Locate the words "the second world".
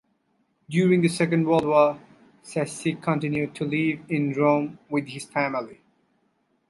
1.03-1.63